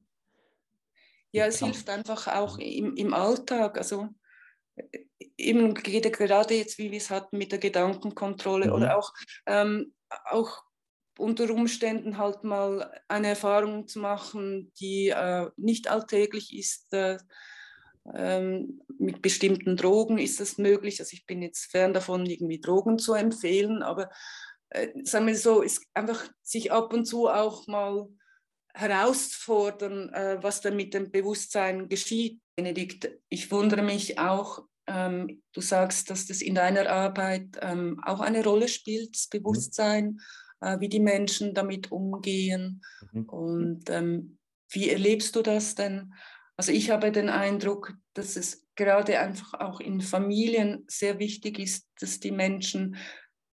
[1.31, 3.77] Ja, es hilft einfach auch im, im Alltag.
[3.77, 4.09] Also
[5.38, 8.73] eben gerade jetzt, wie wir es hatten mit der Gedankenkontrolle mhm.
[8.73, 9.13] oder auch,
[9.45, 9.93] ähm,
[10.29, 10.63] auch
[11.17, 16.93] unter Umständen halt mal eine Erfahrung zu machen, die äh, nicht alltäglich ist.
[16.93, 17.17] Äh,
[18.13, 20.99] ähm, mit bestimmten Drogen ist das möglich.
[20.99, 24.07] Also ich bin jetzt fern davon, irgendwie Drogen zu empfehlen, aber äh,
[25.04, 28.08] sagen wir so, ist einfach sich ab und zu auch mal
[28.73, 32.41] herausfordern, äh, was da mit dem Bewusstsein geschieht.
[32.56, 38.19] Benedikt, ich wundere mich auch, ähm, du sagst, dass das in deiner Arbeit ähm, auch
[38.19, 39.38] eine Rolle spielt, das mhm.
[39.38, 40.06] Bewusstsein,
[40.62, 40.67] mhm.
[40.67, 42.82] äh, wie die Menschen damit umgehen.
[43.12, 43.23] Mhm.
[43.25, 44.38] Und ähm,
[44.69, 46.13] wie erlebst du das denn?
[46.58, 51.88] Also ich habe den Eindruck, dass es gerade einfach auch in Familien sehr wichtig ist,
[51.99, 52.97] dass die Menschen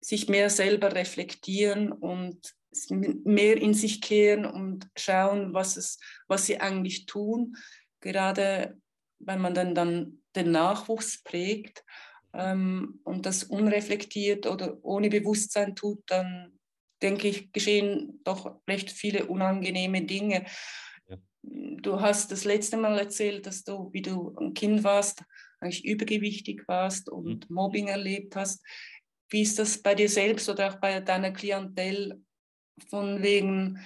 [0.02, 2.56] sich mehr selber reflektieren und
[2.90, 7.56] mehr in sich kehren und schauen, was, es, was sie eigentlich tun.
[8.02, 8.78] Gerade
[9.20, 11.84] wenn man dann, dann den Nachwuchs prägt
[12.34, 16.58] ähm, und das unreflektiert oder ohne Bewusstsein tut, dann
[17.02, 20.46] denke ich, geschehen doch recht viele unangenehme Dinge.
[21.08, 21.18] Ja.
[21.42, 25.24] Du hast das letzte Mal erzählt, dass du, wie du ein Kind warst,
[25.60, 27.56] eigentlich übergewichtig warst und mhm.
[27.56, 28.64] Mobbing erlebt hast.
[29.30, 32.24] Wie ist das bei dir selbst oder auch bei deiner Klientel
[32.90, 33.80] von wegen,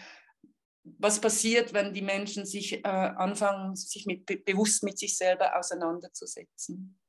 [0.84, 7.00] was passiert, wenn die Menschen sich äh, anfangen, sich mit, bewusst mit sich selber auseinanderzusetzen?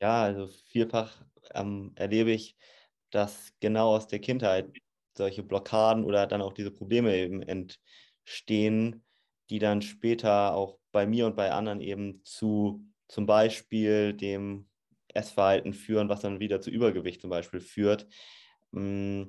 [0.00, 2.56] Ja, also vielfach ähm, erlebe ich,
[3.10, 4.70] dass genau aus der Kindheit
[5.16, 9.04] solche Blockaden oder dann auch diese Probleme eben entstehen,
[9.50, 14.67] die dann später auch bei mir und bei anderen eben zu zum Beispiel dem
[15.14, 18.06] Essverhalten führen, was dann wieder zu Übergewicht zum Beispiel führt.
[18.72, 19.24] Mm,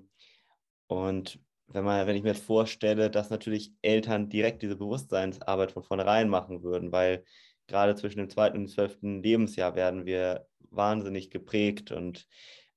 [0.88, 5.84] und wenn, man, wenn ich mir jetzt vorstelle, dass natürlich Eltern direkt diese Bewusstseinsarbeit von
[5.84, 7.24] vornherein machen würden, weil
[7.68, 11.92] gerade zwischen dem zweiten und zwölften Lebensjahr werden wir wahnsinnig geprägt.
[11.92, 12.28] Und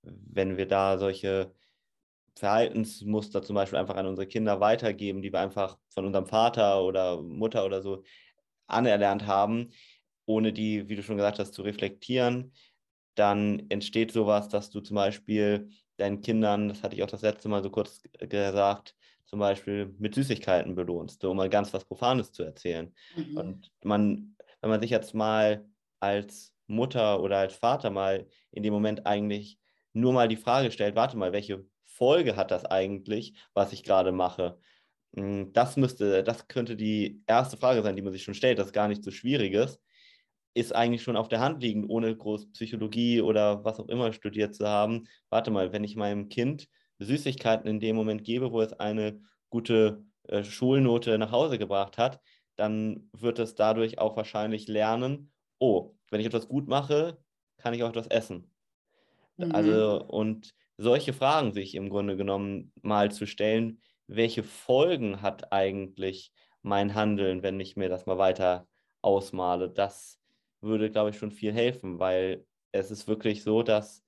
[0.02, 1.54] wenn wir da solche
[2.36, 7.20] Verhaltensmuster zum Beispiel einfach an unsere Kinder weitergeben, die wir einfach von unserem Vater oder
[7.22, 8.04] Mutter oder so
[8.66, 9.70] anerlernt haben,
[10.26, 12.52] ohne die, wie du schon gesagt hast, zu reflektieren,
[13.14, 17.48] dann entsteht sowas, dass du zum Beispiel deinen Kindern, das hatte ich auch das letzte
[17.48, 18.96] Mal so kurz gesagt,
[19.26, 22.94] zum Beispiel mit Süßigkeiten belohnst, um mal ganz was Profanes zu erzählen.
[23.16, 23.36] Mhm.
[23.36, 25.66] Und man, wenn man sich jetzt mal
[26.00, 29.58] als Mutter oder als Vater mal in dem Moment eigentlich
[29.92, 34.12] nur mal die Frage stellt, warte mal, welche Folge hat das eigentlich, was ich gerade
[34.12, 34.58] mache?
[35.14, 38.66] Hm, das müsste, das könnte die erste Frage sein, die man sich schon stellt, das
[38.66, 39.80] ist gar nicht so schwieriges,
[40.54, 44.54] ist eigentlich schon auf der Hand liegend, ohne groß Psychologie oder was auch immer studiert
[44.54, 45.04] zu haben.
[45.30, 50.04] Warte mal, wenn ich meinem Kind Süßigkeiten in dem Moment gebe, wo es eine gute
[50.28, 52.20] äh, Schulnote nach Hause gebracht hat,
[52.56, 57.18] dann wird es dadurch auch wahrscheinlich lernen, oh, wenn ich etwas gut mache,
[57.56, 58.50] kann ich auch etwas essen.
[59.36, 59.54] Mhm.
[59.54, 66.32] Also, und solche Fragen sich im Grunde genommen mal zu stellen, welche Folgen hat eigentlich
[66.62, 68.66] mein Handeln, wenn ich mir das mal weiter
[69.00, 70.18] ausmale, das
[70.62, 74.04] würde, glaube ich, schon viel helfen, weil es ist wirklich so, dass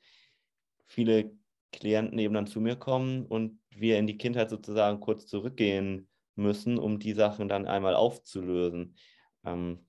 [0.86, 1.32] viele
[1.72, 6.78] Klienten eben dann zu mir kommen und wir in die Kindheit sozusagen kurz zurückgehen müssen,
[6.78, 8.96] um die Sachen dann einmal aufzulösen.
[9.44, 9.86] Ähm,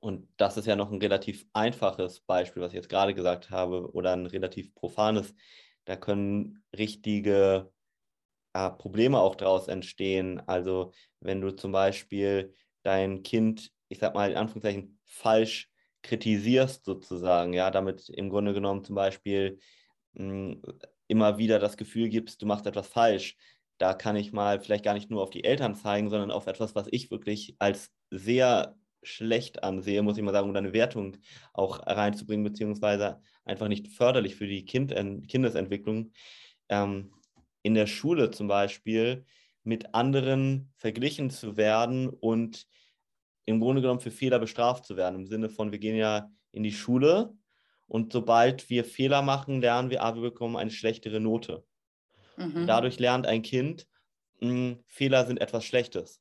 [0.00, 3.90] und das ist ja noch ein relativ einfaches Beispiel, was ich jetzt gerade gesagt habe,
[3.92, 5.34] oder ein relativ profanes.
[5.84, 7.72] Da können richtige
[8.54, 10.40] ja, Probleme auch daraus entstehen.
[10.46, 15.70] Also wenn du zum Beispiel dein Kind, ich sag mal in Anführungszeichen, falsch
[16.02, 19.58] kritisierst sozusagen, ja, damit im Grunde genommen zum Beispiel
[20.14, 20.62] mh, hm,
[21.08, 23.36] immer wieder das Gefühl gibst, du machst etwas falsch,
[23.78, 26.74] da kann ich mal vielleicht gar nicht nur auf die Eltern zeigen, sondern auf etwas,
[26.74, 31.16] was ich wirklich als sehr schlecht ansehe, muss ich mal sagen, um eine Wertung
[31.52, 34.94] auch reinzubringen, beziehungsweise einfach nicht förderlich für die kind
[35.28, 36.12] Kindesentwicklung.
[36.68, 37.12] Ähm,
[37.62, 39.24] in der Schule zum Beispiel
[39.62, 42.66] mit anderen verglichen zu werden und
[43.46, 45.16] im Grunde genommen für Fehler bestraft zu werden.
[45.16, 47.32] Im Sinne von, wir gehen ja in die Schule
[47.86, 51.64] und sobald wir Fehler machen, lernen wir, ah, wir bekommen eine schlechtere Note.
[52.36, 52.66] Mhm.
[52.66, 53.86] Dadurch lernt ein Kind,
[54.40, 56.20] mh, hm, Fehler sind etwas Schlechtes.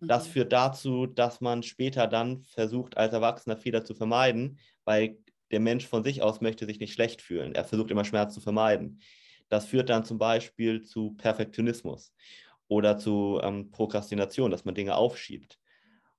[0.00, 0.32] Das mhm.
[0.32, 5.18] führt dazu, dass man später dann versucht, als Erwachsener Fehler zu vermeiden, weil
[5.50, 7.54] der Mensch von sich aus möchte sich nicht schlecht fühlen.
[7.54, 9.00] Er versucht immer Schmerz zu vermeiden.
[9.48, 12.12] Das führt dann zum Beispiel zu Perfektionismus
[12.68, 15.57] oder zu ähm, Prokrastination, dass man Dinge aufschiebt.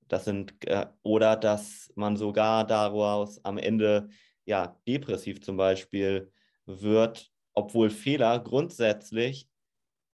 [0.10, 4.10] Das sind, äh, oder dass man sogar daraus am Ende
[4.46, 6.32] ja, depressiv zum Beispiel
[6.66, 9.48] wird, obwohl Fehler grundsätzlich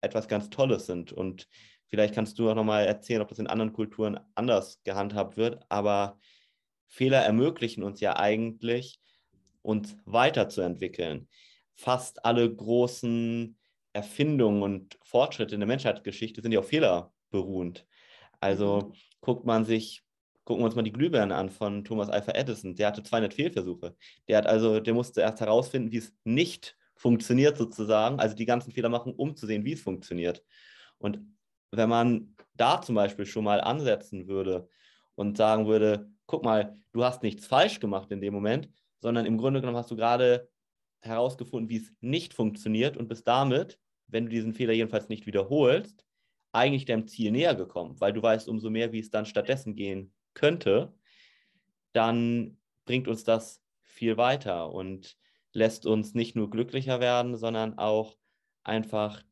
[0.02, 1.12] etwas ganz Tolles sind.
[1.12, 1.48] Und
[1.88, 5.64] vielleicht kannst du auch nochmal erzählen, ob das in anderen Kulturen anders gehandhabt wird.
[5.70, 6.18] Aber
[6.86, 9.00] Fehler ermöglichen uns ja eigentlich,
[9.62, 11.28] uns weiterzuentwickeln.
[11.74, 13.58] Fast alle großen
[13.92, 17.86] Erfindungen und Fortschritte in der Menschheitsgeschichte sind ja auf Fehler beruhend.
[18.40, 18.92] Also mhm.
[19.20, 20.06] guckt man sich
[20.46, 22.76] Gucken wir uns mal die Glühbirne an von Thomas Alpha Edison.
[22.76, 23.96] Der hatte 200 Fehlversuche.
[24.28, 28.70] Der hat also, der musste erst herausfinden, wie es nicht funktioniert sozusagen, also die ganzen
[28.70, 30.44] Fehler machen, um zu sehen, wie es funktioniert.
[30.98, 31.18] Und
[31.72, 34.68] wenn man da zum Beispiel schon mal ansetzen würde
[35.16, 38.70] und sagen würde, guck mal, du hast nichts falsch gemacht in dem Moment,
[39.00, 40.48] sondern im Grunde genommen hast du gerade
[41.00, 46.05] herausgefunden, wie es nicht funktioniert und bist damit, wenn du diesen Fehler jedenfalls nicht wiederholst,
[46.56, 50.12] eigentlich deinem Ziel näher gekommen, weil du weißt umso mehr, wie es dann stattdessen gehen
[50.34, 50.94] könnte,
[51.92, 55.16] dann bringt uns das viel weiter und
[55.52, 58.16] lässt uns nicht nur glücklicher werden, sondern auch
[58.62, 59.22] einfach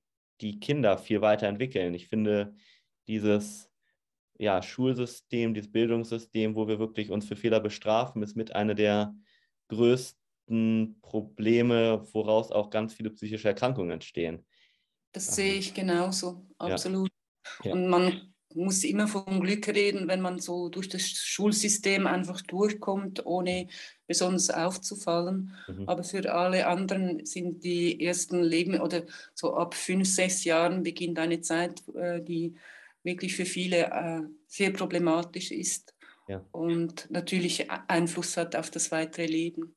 [0.40, 1.94] die Kinder viel weiterentwickeln.
[1.94, 2.54] Ich finde,
[3.06, 3.70] dieses
[4.38, 9.14] ja, Schulsystem, dieses Bildungssystem, wo wir wirklich uns für Fehler bestrafen, ist mit einer der
[9.68, 14.44] größten Probleme, woraus auch ganz viele psychische Erkrankungen entstehen.
[15.14, 17.10] Das sehe ich genauso, absolut.
[17.62, 17.70] Ja.
[17.70, 17.72] Ja.
[17.72, 23.24] Und man muss immer vom Glück reden, wenn man so durch das Schulsystem einfach durchkommt,
[23.24, 23.68] ohne
[24.06, 25.54] besonders aufzufallen.
[25.66, 25.88] Mhm.
[25.88, 31.18] Aber für alle anderen sind die ersten Leben oder so ab fünf, sechs Jahren beginnt
[31.18, 32.54] eine Zeit, äh, die
[33.02, 35.94] wirklich für viele äh, sehr problematisch ist
[36.28, 36.44] ja.
[36.52, 39.76] und natürlich Einfluss hat auf das weitere Leben.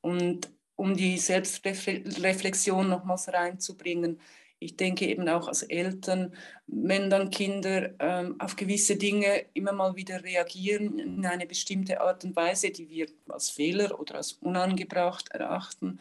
[0.00, 4.18] Und um die Selbstreflexion nochmals reinzubringen,
[4.60, 6.34] ich denke eben auch als Eltern,
[6.66, 12.24] wenn dann Kinder ähm, auf gewisse Dinge immer mal wieder reagieren in eine bestimmte Art
[12.24, 15.98] und Weise, die wir als Fehler oder als unangebracht erachten,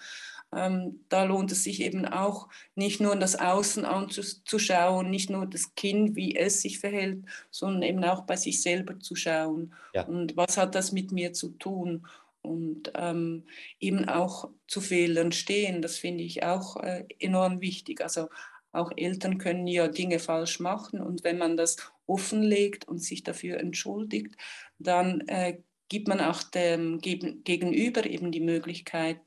[0.51, 5.73] ähm, da lohnt es sich eben auch nicht nur das Außen anzuschauen, nicht nur das
[5.75, 9.73] Kind, wie es sich verhält, sondern eben auch bei sich selber zu schauen.
[9.93, 10.05] Ja.
[10.05, 12.05] Und was hat das mit mir zu tun?
[12.41, 13.45] Und ähm,
[13.79, 15.81] eben auch zu Fehlern stehen.
[15.81, 18.01] Das finde ich auch äh, enorm wichtig.
[18.01, 18.29] Also
[18.71, 23.59] auch Eltern können ja Dinge falsch machen und wenn man das offenlegt und sich dafür
[23.59, 24.35] entschuldigt,
[24.77, 29.19] dann äh, gibt man auch dem Gegenüber eben die Möglichkeit,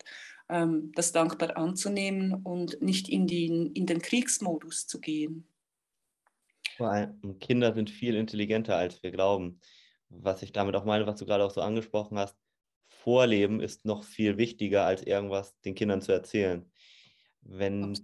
[0.48, 5.48] ähm, das dankbar anzunehmen und nicht in, die, in den Kriegsmodus zu gehen.
[7.40, 9.60] Kinder sind viel intelligenter, als wir glauben.
[10.08, 12.36] Was ich damit auch meine, was du gerade auch so angesprochen hast,
[13.02, 16.70] Vorleben ist noch viel wichtiger, als irgendwas den Kindern zu erzählen.
[17.40, 17.98] Wenn,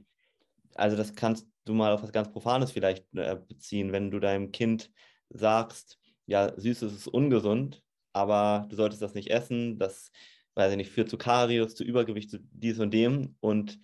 [0.75, 4.51] also das kannst du mal auf was ganz Profanes vielleicht äh, beziehen, wenn du deinem
[4.51, 4.91] Kind
[5.29, 7.83] sagst, ja, Süßes ist ungesund,
[8.13, 10.11] aber du solltest das nicht essen, das,
[10.55, 13.79] weiß ich nicht, führt zu Karies, zu Übergewicht, zu dies und dem und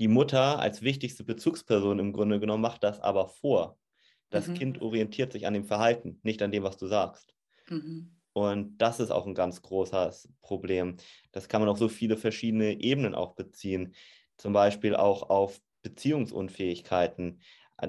[0.00, 3.78] die Mutter als wichtigste Bezugsperson im Grunde genommen macht das aber vor.
[4.30, 4.54] Das mhm.
[4.54, 7.36] Kind orientiert sich an dem Verhalten, nicht an dem, was du sagst.
[7.68, 8.15] Mhm.
[8.36, 10.98] Und das ist auch ein ganz großes Problem.
[11.32, 13.94] Das kann man auf so viele verschiedene Ebenen auch beziehen.
[14.36, 17.40] Zum Beispiel auch auf Beziehungsunfähigkeiten.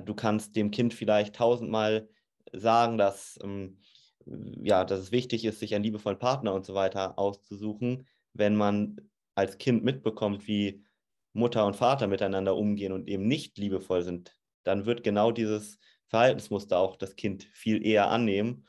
[0.06, 2.08] Du kannst dem Kind vielleicht tausendmal
[2.54, 3.82] sagen, dass, ähm,
[4.26, 9.02] ja, dass es wichtig ist, sich einen liebevollen Partner und so weiter auszusuchen, wenn man
[9.36, 10.86] als Kind mitbekommt, wie
[11.34, 14.34] Mutter und Vater miteinander umgehen und eben nicht liebevoll sind,
[14.64, 18.66] dann wird genau dieses Verhaltensmuster auch das Kind viel eher annehmen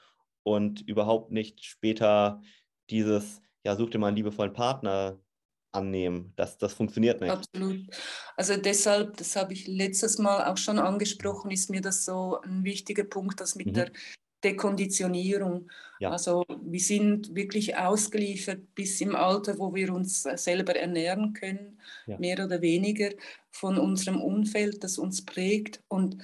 [0.49, 2.41] und überhaupt nicht später
[2.91, 5.19] dieses, ja, such dir mal einen liebevollen Partner
[5.73, 6.33] annehmen.
[6.37, 7.31] Das, das funktioniert nicht.
[7.31, 7.87] Absolut.
[8.37, 12.65] Also deshalb, das habe ich letztes Mal auch schon angesprochen, ist mir das so ein
[12.65, 13.75] wichtiger Punkt, das mit mhm.
[13.75, 13.93] der
[14.45, 15.69] Dekonditionierung.
[16.01, 16.11] Ja.
[16.11, 22.19] Also wir sind wirklich ausgeliefert bis im Alter, wo wir uns selber ernähren können, ja.
[22.19, 23.11] mehr oder weniger
[23.51, 25.83] von unserem Umfeld, das uns prägt.
[25.89, 26.19] Und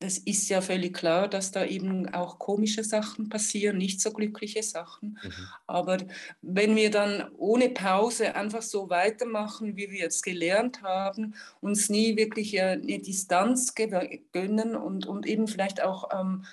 [0.00, 4.62] das ist ja völlig klar, dass da eben auch komische Sachen passieren, nicht so glückliche
[4.62, 5.18] Sachen.
[5.22, 5.32] Mhm.
[5.66, 5.98] Aber
[6.40, 12.16] wenn wir dann ohne Pause einfach so weitermachen, wie wir es gelernt haben, uns nie
[12.16, 16.44] wirklich eine Distanz gönnen und, und eben vielleicht auch ähm,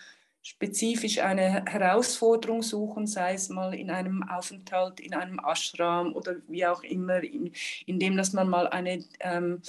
[0.42, 6.66] spezifisch eine Herausforderung suchen, sei es mal in einem Aufenthalt, in einem Ashram oder wie
[6.66, 7.52] auch immer, in,
[7.86, 9.06] indem dass man mal eine...
[9.20, 9.62] Ähm,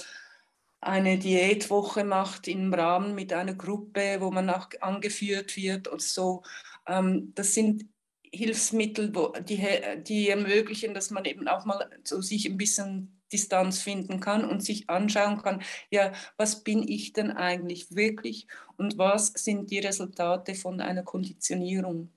[0.81, 6.43] eine Diätwoche macht im Rahmen mit einer Gruppe, wo man auch angeführt wird und so.
[6.87, 7.85] Ähm, das sind
[8.31, 9.11] Hilfsmittel,
[9.47, 9.63] die,
[10.03, 14.63] die ermöglichen, dass man eben auch mal so sich ein bisschen Distanz finden kann und
[14.63, 15.61] sich anschauen kann,
[15.91, 22.11] ja, was bin ich denn eigentlich wirklich und was sind die Resultate von einer Konditionierung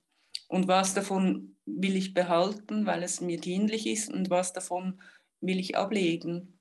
[0.49, 5.01] und was davon will ich behalten, weil es mir dienlich ist und was davon
[5.41, 6.60] will ich ablegen.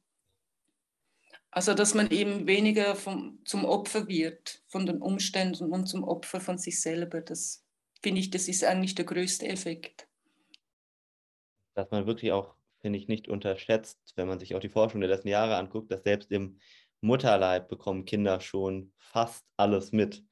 [1.60, 6.40] Also, dass man eben weniger vom, zum Opfer wird von den Umständen und zum Opfer
[6.40, 7.20] von sich selber.
[7.20, 7.66] Das
[8.02, 10.08] finde ich, das ist eigentlich der größte Effekt.
[11.74, 15.10] Dass man wirklich auch, finde ich, nicht unterschätzt, wenn man sich auch die Forschung der
[15.10, 16.60] letzten Jahre anguckt, dass selbst im
[17.02, 20.24] Mutterleib bekommen Kinder schon fast alles mit,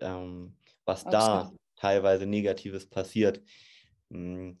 [0.00, 1.12] ähm, was Absolut.
[1.14, 3.42] da teilweise Negatives passiert.
[4.10, 4.58] Hm,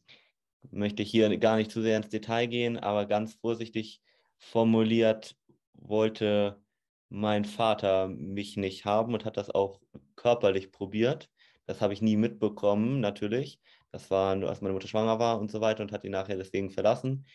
[0.70, 4.02] möchte ich hier gar nicht zu sehr ins Detail gehen, aber ganz vorsichtig
[4.36, 5.34] formuliert,
[5.74, 6.62] wollte
[7.08, 9.80] mein Vater mich nicht haben und hat das auch
[10.16, 11.30] körperlich probiert.
[11.66, 13.60] Das habe ich nie mitbekommen, natürlich.
[13.92, 16.70] Das war als meine Mutter schwanger war und so weiter und hat ihn nachher deswegen
[16.70, 17.26] verlassen.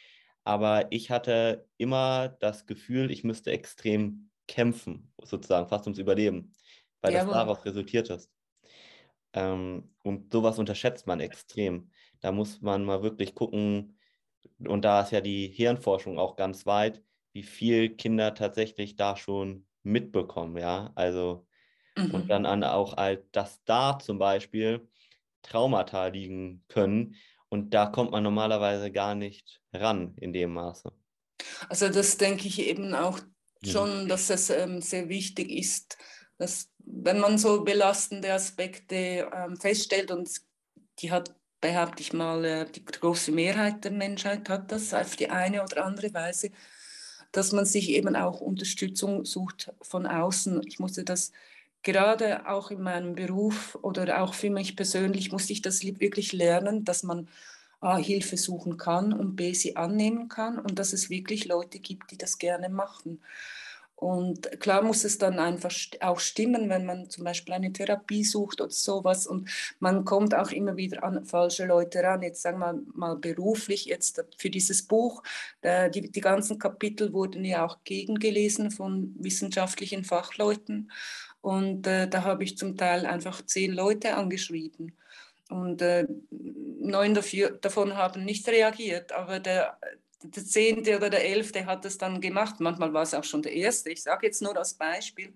[0.43, 6.54] Aber ich hatte immer das Gefühl, ich müsste extrem kämpfen, sozusagen, fast ums Überleben,
[7.02, 7.28] weil Jawohl.
[7.28, 8.32] das daraus resultiert ist.
[9.34, 11.91] Ähm, und sowas unterschätzt man extrem.
[12.19, 13.97] Da muss man mal wirklich gucken,
[14.60, 19.65] und da ist ja die Hirnforschung auch ganz weit, wie viel Kinder tatsächlich da schon
[19.83, 20.91] mitbekommen, ja.
[20.95, 21.45] Also
[21.95, 22.11] mhm.
[22.11, 24.87] und dann an auch halt, dass da zum Beispiel
[25.41, 27.15] Traumata liegen können.
[27.49, 30.91] Und da kommt man normalerweise gar nicht ran in dem Maße.
[31.67, 33.19] Also das denke ich eben auch
[33.63, 34.07] schon, mhm.
[34.07, 35.97] dass es ähm, sehr wichtig ist,
[36.37, 40.29] dass wenn man so belastende Aspekte ähm, feststellt und
[40.99, 45.29] die hat, behaupte ich mal, äh, die große Mehrheit der Menschheit hat das auf die
[45.29, 46.51] eine oder andere Weise,
[47.31, 50.61] dass man sich eben auch Unterstützung sucht von außen.
[50.67, 51.31] Ich musste das
[51.83, 56.83] gerade auch in meinem Beruf oder auch für mich persönlich, musste ich das wirklich lernen,
[56.83, 57.29] dass man
[57.81, 62.11] A, Hilfe suchen kann und B, sie annehmen kann und dass es wirklich Leute gibt,
[62.11, 63.21] die das gerne machen.
[63.99, 68.61] Und klar muss es dann einfach auch stimmen, wenn man zum Beispiel eine Therapie sucht
[68.61, 69.28] oder sowas.
[69.28, 69.49] Und
[69.80, 72.21] man kommt auch immer wieder an falsche Leute ran.
[72.21, 75.21] Jetzt sagen wir mal beruflich, jetzt für dieses Buch.
[75.65, 80.89] Die, die ganzen Kapitel wurden ja auch gegengelesen von wissenschaftlichen Fachleuten.
[81.41, 84.93] Und äh, da habe ich zum Teil einfach zehn Leute angeschrieben.
[85.49, 89.11] Und äh, neun dafür, davon haben nicht reagiert.
[89.11, 89.78] Aber der,
[90.24, 92.59] der Zehnte oder der Elfte hat es dann gemacht.
[92.59, 93.89] Manchmal war es auch schon der Erste.
[93.89, 95.34] Ich sage jetzt nur als Beispiel.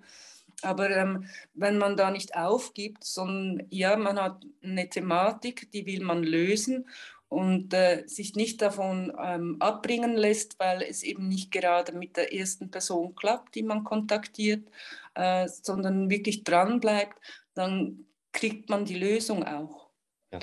[0.62, 6.04] Aber ähm, wenn man da nicht aufgibt, sondern ja, man hat eine Thematik, die will
[6.04, 6.88] man lösen
[7.28, 12.34] und äh, sich nicht davon ähm, abbringen lässt, weil es eben nicht gerade mit der
[12.34, 14.70] ersten Person klappt, die man kontaktiert,
[15.16, 17.20] äh, sondern wirklich dran bleibt,
[17.56, 19.90] dann kriegt man die Lösung auch.
[20.32, 20.40] Ja.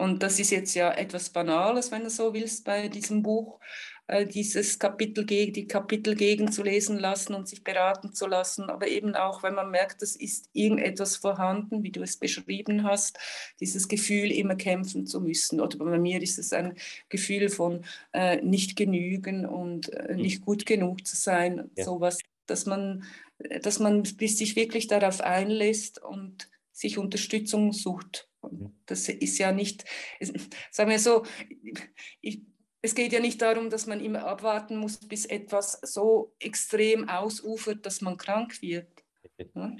[0.00, 3.60] Und das ist jetzt ja etwas Banales, wenn du so willst, bei diesem Buch.
[4.06, 9.42] Äh, dieses Kapitel, die Kapitel gegenzulesen lassen und sich beraten zu lassen, aber eben auch,
[9.42, 13.18] wenn man merkt, es ist irgendetwas vorhanden, wie du es beschrieben hast,
[13.60, 15.60] dieses Gefühl, immer kämpfen zu müssen.
[15.60, 16.76] Oder bei mir ist es ein
[17.10, 20.16] Gefühl von äh, nicht genügen und äh, hm.
[20.16, 21.84] nicht gut genug zu sein, ja.
[21.84, 23.04] sowas, dass man,
[23.62, 28.29] dass man sich wirklich darauf einlässt und sich Unterstützung sucht.
[28.42, 28.74] Hm.
[28.86, 29.84] Das ist ja nicht,
[30.70, 31.24] sagen wir so,
[32.20, 32.42] ich,
[32.82, 37.84] es geht ja nicht darum, dass man immer abwarten muss, bis etwas so extrem ausufert,
[37.84, 38.88] dass man krank wird.
[39.54, 39.76] Ja?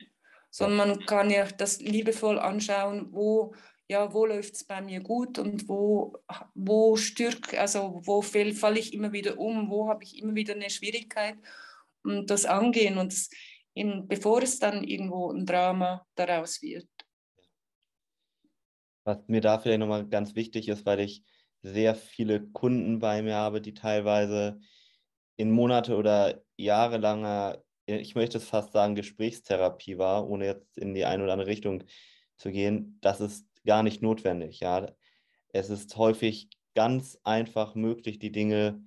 [0.51, 3.55] Sondern man kann ja das liebevoll anschauen, wo,
[3.89, 6.17] ja, wo läuft es bei mir gut und wo,
[6.55, 10.71] wo stürk, also wo falle ich immer wieder um, wo habe ich immer wieder eine
[10.71, 11.37] Schwierigkeit
[12.03, 13.31] und das angehen und das,
[13.75, 16.89] in, bevor es dann irgendwo ein Drama daraus wird.
[19.11, 21.25] Was mir da vielleicht nochmal ganz wichtig ist, weil ich
[21.63, 24.61] sehr viele Kunden bei mir habe, die teilweise
[25.37, 31.07] in Monate oder jahrelanger, ich möchte es fast sagen, Gesprächstherapie war, ohne jetzt in die
[31.07, 31.83] eine oder andere Richtung
[32.37, 34.61] zu gehen, das ist gar nicht notwendig.
[34.61, 34.87] Ja.
[35.49, 38.81] Es ist häufig ganz einfach möglich, die Dinge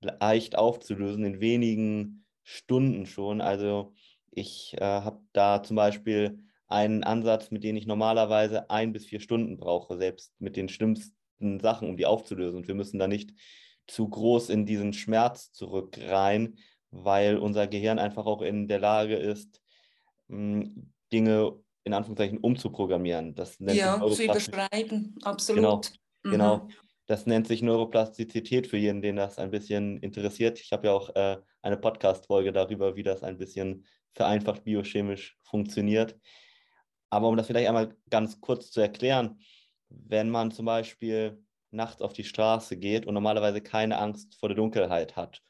[0.00, 3.42] leicht aufzulösen, in wenigen Stunden schon.
[3.42, 3.92] Also
[4.30, 9.20] ich äh, habe da zum Beispiel einen Ansatz, mit dem ich normalerweise ein bis vier
[9.20, 12.58] Stunden brauche, selbst mit den schlimmsten Sachen, um die aufzulösen.
[12.58, 13.32] Und wir müssen da nicht
[13.86, 16.58] zu groß in diesen Schmerz zurück rein,
[16.90, 19.60] weil unser Gehirn einfach auch in der Lage ist,
[20.28, 23.34] hm, Dinge in Anführungszeichen umzuprogrammieren.
[23.34, 25.62] Das nennt ja, zu überschreiben, absolut.
[25.62, 25.82] Genau,
[26.24, 26.30] mhm.
[26.30, 26.68] genau.
[27.06, 30.58] Das nennt sich Neuroplastizität für jeden, den das ein bisschen interessiert.
[30.60, 36.18] Ich habe ja auch äh, eine Podcast-Folge darüber, wie das ein bisschen vereinfacht biochemisch funktioniert.
[37.10, 39.40] Aber um das vielleicht einmal ganz kurz zu erklären,
[39.88, 44.56] wenn man zum Beispiel nachts auf die Straße geht und normalerweise keine Angst vor der
[44.56, 45.42] Dunkelheit hat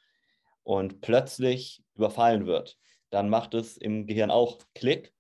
[0.63, 2.77] und plötzlich überfallen wird,
[3.11, 5.13] dann macht es im Gehirn auch Klick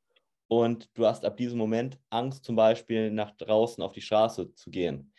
[0.48, 4.70] und du hast ab diesem Moment Angst, zum Beispiel nach draußen auf die Straße zu
[4.70, 5.12] gehen.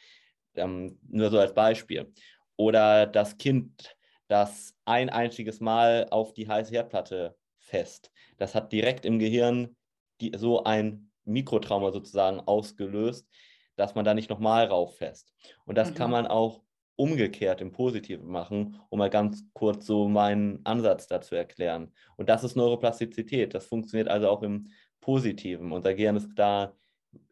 [0.55, 2.13] Ähm, nur so als Beispiel.
[2.55, 3.95] Oder das Kind,
[4.27, 9.75] das ein einziges Mal auf die heiße Herdplatte fest, das hat direkt im Gehirn
[10.21, 13.27] die, so ein Mikrotrauma sozusagen ausgelöst,
[13.75, 15.33] dass man da nicht nochmal rauffasst.
[15.65, 15.95] Und das mhm.
[15.95, 16.61] kann man auch
[16.95, 21.93] umgekehrt im Positiven machen, um mal ganz kurz so meinen Ansatz dazu erklären.
[22.15, 23.53] Und das ist Neuroplastizität.
[23.53, 24.69] Das funktioniert also auch im
[24.99, 25.71] Positiven.
[25.71, 26.73] Unser Gehirn ist da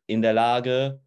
[0.06, 1.02] in der Lage,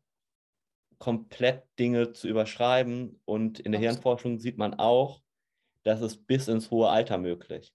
[0.98, 3.20] komplett Dinge zu überschreiben.
[3.24, 5.22] Und in der Hirnforschung sieht man auch,
[5.84, 7.72] dass es bis ins hohe Alter möglich.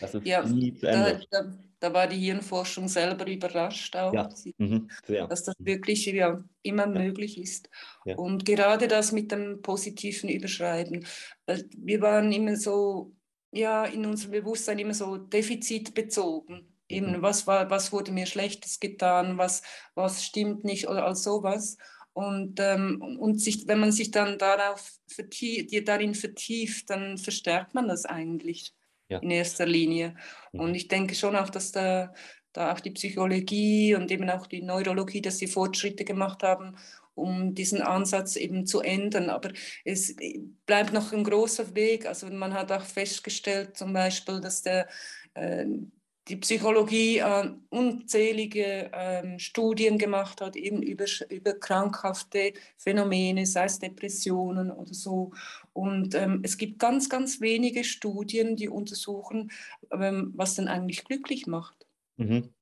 [0.00, 1.20] Das ist ja, nie zu Ende.
[1.30, 1.52] Da, da,
[1.84, 4.30] da war die Hirnforschung selber überrascht auch, ja.
[4.56, 4.88] mhm.
[5.06, 7.68] dass das wirklich ja, immer möglich ist.
[8.16, 11.06] Und gerade das mit dem positiven Überschreiben.
[11.76, 13.12] Wir waren immer so,
[13.52, 16.74] ja, in unserem Bewusstsein immer so defizitbezogen.
[16.88, 17.22] Eben, mhm.
[17.22, 19.60] was, war, was wurde mir Schlechtes getan, was,
[19.94, 21.76] was stimmt nicht oder all sowas.
[22.14, 27.88] Und, ähm, und sich, wenn man sich dann darauf vertieft, darin vertieft, dann verstärkt man
[27.88, 28.72] das eigentlich
[29.08, 29.18] ja.
[29.18, 30.14] in erster Linie.
[30.52, 30.60] Mhm.
[30.60, 32.12] Und ich denke schon auch, dass da,
[32.52, 36.76] da auch die Psychologie und eben auch die Neurologie, dass sie Fortschritte gemacht haben,
[37.14, 39.30] um diesen Ansatz eben zu ändern.
[39.30, 39.50] Aber
[39.84, 40.16] es
[40.66, 42.06] bleibt noch ein großer Weg.
[42.06, 44.88] Also man hat auch festgestellt zum Beispiel, dass der,
[45.34, 45.66] äh,
[46.28, 53.78] die Psychologie äh, unzählige äh, Studien gemacht hat, eben über, über krankhafte Phänomene, sei es
[53.78, 55.32] Depressionen oder so.
[55.72, 59.50] Und ähm, es gibt ganz, ganz wenige Studien, die untersuchen,
[59.90, 61.86] ähm, was denn eigentlich glücklich macht.
[62.16, 62.54] Mhm.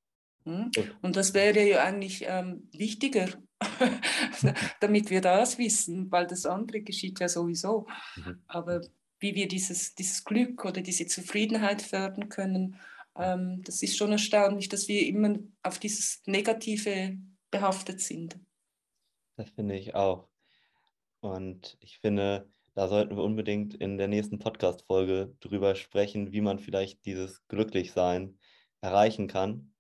[0.45, 0.71] Hm?
[1.03, 3.29] Und das wäre ja eigentlich ähm, wichtiger,
[4.81, 7.87] damit wir das wissen, weil das andere geschieht ja sowieso.
[8.17, 8.41] Mhm.
[8.49, 8.81] Aber
[9.21, 12.77] wie wir dieses, dieses Glück oder diese Zufriedenheit fördern können,
[13.17, 17.17] ähm, das ist schon erstaunlich, dass wir immer auf dieses Negative
[17.51, 18.39] behaftet sind.
[19.37, 20.29] Das finde ich auch.
[21.21, 26.59] Und ich finde, da sollten wir unbedingt in der nächsten Podcast-Folge drüber sprechen, wie man
[26.59, 28.39] vielleicht dieses Glücklichsein
[28.81, 29.75] erreichen kann.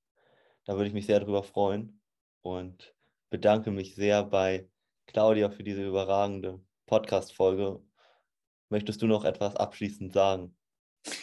[0.65, 2.01] Da würde ich mich sehr drüber freuen
[2.43, 2.95] und
[3.31, 4.69] bedanke mich sehr bei
[5.07, 7.83] Claudia für diese überragende Podcast-Folge
[8.73, 10.57] möchtest du noch etwas abschließend sagen?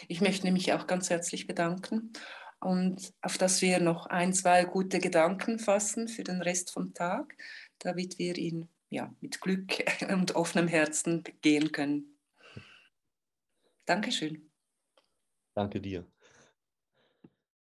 [0.07, 2.13] Ich möchte mich auch ganz herzlich bedanken
[2.59, 7.35] und auf dass wir noch ein, zwei gute Gedanken fassen für den Rest vom Tag,
[7.79, 12.17] damit wir ihn ja, mit Glück und offenem Herzen gehen können.
[13.85, 14.51] Dankeschön.
[15.55, 16.05] Danke dir.